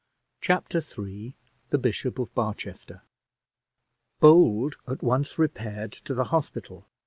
Chapter 0.41 0.79
III 0.81 1.35
THE 1.69 1.77
BISHOP 1.77 2.17
OF 2.17 2.33
BARCHESTER 2.33 3.03
Bold 4.19 4.75
at 4.87 5.03
once 5.03 5.37
repaired 5.37 5.91
to 5.91 6.15
the 6.15 6.23
hospital. 6.33 6.87